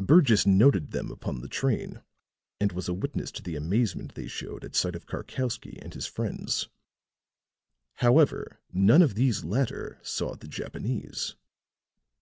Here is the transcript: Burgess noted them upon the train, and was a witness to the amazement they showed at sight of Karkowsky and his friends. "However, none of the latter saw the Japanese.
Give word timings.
Burgess 0.00 0.46
noted 0.46 0.92
them 0.92 1.10
upon 1.10 1.42
the 1.42 1.48
train, 1.50 2.00
and 2.58 2.72
was 2.72 2.88
a 2.88 2.94
witness 2.94 3.30
to 3.32 3.42
the 3.42 3.56
amazement 3.56 4.14
they 4.14 4.26
showed 4.26 4.64
at 4.64 4.74
sight 4.74 4.96
of 4.96 5.04
Karkowsky 5.04 5.78
and 5.82 5.92
his 5.92 6.06
friends. 6.06 6.70
"However, 7.96 8.58
none 8.72 9.02
of 9.02 9.16
the 9.16 9.30
latter 9.44 9.98
saw 10.02 10.34
the 10.34 10.48
Japanese. 10.48 11.36